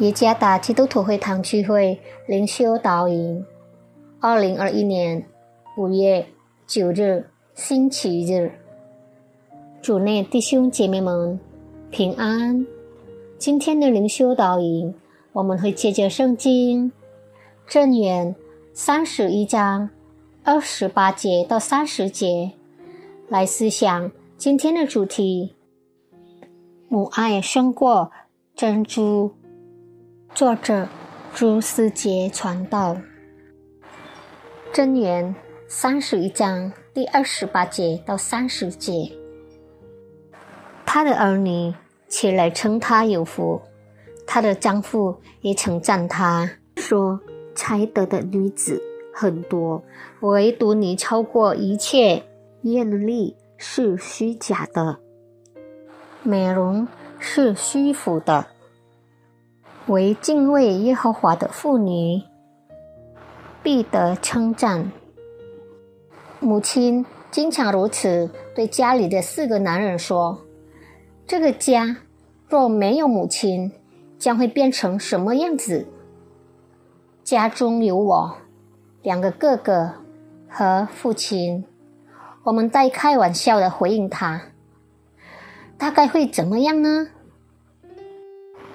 [0.00, 1.98] 耶加达基督徒会堂聚会
[2.28, 3.42] 灵修导引，
[4.20, 5.26] 二零二一年
[5.78, 6.26] 五月
[6.66, 8.52] 九日星期日，
[9.80, 11.40] 主内弟兄姐妹们
[11.90, 12.66] 平安。
[13.38, 14.94] 今天的灵修导引，
[15.32, 16.92] 我们会借着圣经
[17.66, 18.36] 正言
[18.74, 19.88] 三十一章
[20.44, 22.52] 二十八节到三十节
[23.30, 25.54] 来思想今天的主题：
[26.86, 28.12] 母爱胜过
[28.54, 29.32] 珍珠。
[30.36, 30.86] 作者
[31.34, 32.94] 朱思杰传道。
[34.70, 35.34] 真言
[35.66, 39.10] 三十一章第二十八节到三十节，
[40.84, 41.72] 他的儿女。
[42.08, 43.60] 起来称她有福，
[44.26, 47.18] 她的丈夫也称赞她，说
[47.56, 48.80] ：“才德的女子
[49.12, 49.82] 很多，
[50.20, 52.22] 唯独你超过一切。
[52.60, 54.98] 艳丽是虚假的，
[56.22, 56.86] 美容
[57.18, 58.46] 是虚浮的。
[59.86, 62.22] 为敬畏耶和华的妇女，
[63.62, 64.90] 必得称赞。”
[66.40, 70.42] 母亲经常如此对家里的四个男人说。
[71.26, 71.96] 这个家
[72.48, 73.72] 若没有母亲，
[74.16, 75.88] 将会变成什么样子？
[77.24, 78.36] 家中有我，
[79.02, 79.90] 两个哥哥
[80.48, 81.64] 和父亲，
[82.44, 84.40] 我们带开玩笑的回应他，
[85.76, 87.08] 大概会怎么样呢？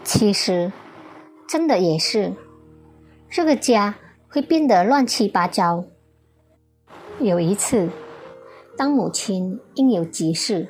[0.04, 0.74] 其实，
[1.52, 2.34] 真的也是，
[3.30, 3.96] 这个家
[4.30, 5.84] 会变得乱七八糟。
[7.20, 7.90] 有一次，
[8.78, 10.70] 当母亲因有急事。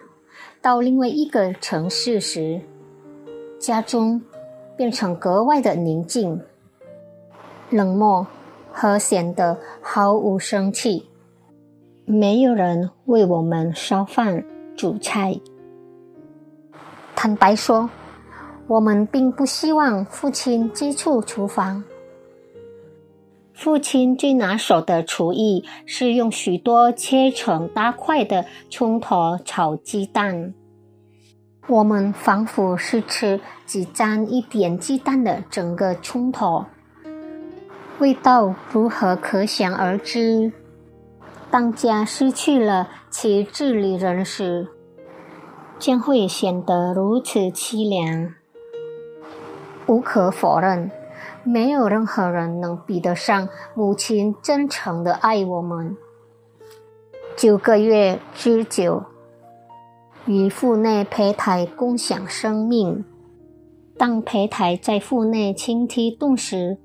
[0.59, 2.61] 到另外一个城市时，
[3.59, 4.23] 家中
[4.75, 6.41] 变成格外的宁静、
[7.69, 8.25] 冷漠
[8.71, 11.07] 和显得毫无生气。
[12.05, 14.43] 没有人为我们烧饭、
[14.75, 15.39] 煮菜。
[17.15, 17.87] 坦白说，
[18.71, 21.83] 我们并不希望父亲接触厨房。
[23.53, 30.53] 父亲最拿手的厨艺是用许多切成大块的葱头炒鸡蛋。
[31.67, 36.63] 我们仿佛是吃只沾一点鸡蛋的整个葱头，
[37.99, 40.53] 味道如何可想而知。
[41.49, 44.69] 当家失去了其治理人时，
[45.77, 48.33] 将会显得如此凄凉。
[49.91, 50.89] 无可否认。
[51.43, 55.97] 没有任何人能比得上母亲真诚的爱我们。
[57.35, 59.03] 九个月之久，
[60.25, 63.03] 与腹内胚胎共享生命。
[63.97, 66.77] 当胚胎在腹内轻踢动时，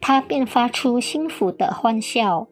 [0.00, 2.48] 他便发出幸福的欢笑。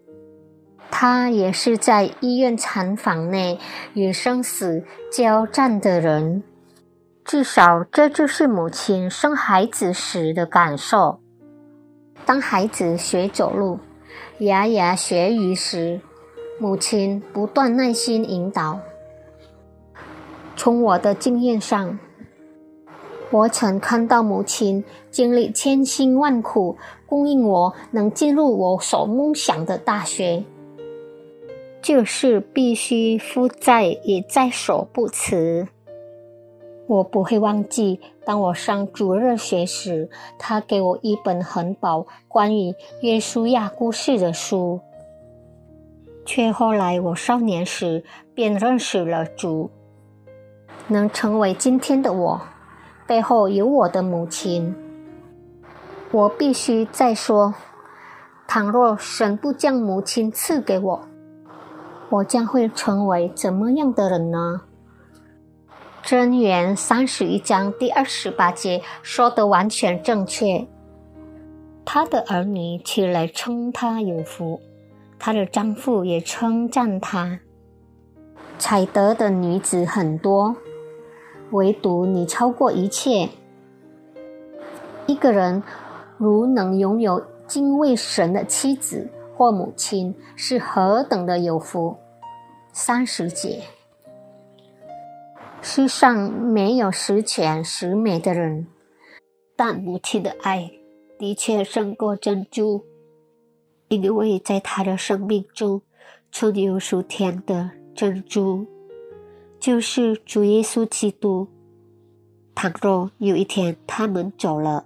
[0.91, 3.59] 他也是在医院产房内
[3.93, 6.43] 与生死交战的人。
[7.29, 11.21] 至少这就是母亲生孩子时的感受。
[12.25, 13.79] 当孩子学走路、
[14.39, 16.01] 牙牙学语时，
[16.59, 18.81] 母亲不断耐心引导。
[20.57, 21.99] 从我的经验上，
[23.31, 30.45] 我曾看到母亲经历千辛万苦，供应我能进入我所梦想的大学，
[31.83, 35.69] 就是必须负债也在所不辞。
[36.89, 44.81] 我不会忘记，当我上主日学时，他给我一本很薄关于约书亚故事的书。
[46.25, 48.05] 却后来我少年时
[48.35, 49.71] 便认识了主，
[50.89, 52.41] 能成为今天的我，
[53.07, 54.75] 背后有我的母亲。
[56.11, 57.55] 我必须再说，
[58.47, 61.01] 倘若神不将母亲赐给我，
[62.09, 64.63] 我将会成为怎么样的人呢？
[66.11, 70.67] 真言三十一章第二十八节说的完全正确。
[71.85, 74.59] 他的儿女起来称他有福，
[75.19, 77.41] 他的丈夫也称赞他。
[78.59, 80.57] 采德的女子很多，
[81.51, 83.29] 唯独你超过一切。
[85.05, 85.63] 一个人
[86.17, 91.99] 如能拥有敬畏神的妻子或母亲，是何等的有福。
[92.73, 93.61] 三十节。
[95.61, 98.67] 世上没有十全十美的人，
[99.57, 100.71] 但母亲的爱
[101.19, 102.85] 的确胜过珍珠，
[103.89, 105.83] 因为在他的生命中
[106.31, 108.67] 存有属天的珍珠，
[109.59, 111.49] 就是主耶稣基督。
[112.55, 114.85] 倘若有一天他们走了，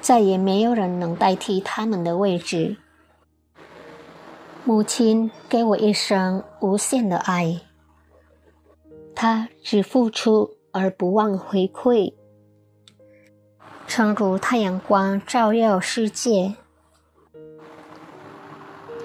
[0.00, 2.76] 再也没有人能代替他们的位置。
[4.64, 7.60] 母亲给我一生无限的爱。
[9.16, 12.12] 他只付出而不忘回馈。
[13.88, 16.54] 诚如太阳光照耀世界。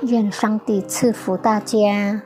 [0.01, 2.21] 愿上帝赐福大家。